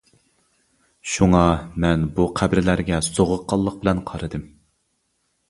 [1.15, 1.41] شۇڭا
[1.83, 4.49] مەن بۇ قەبرىلەرگە سوغۇققانلىق بىلەن قارىدىم.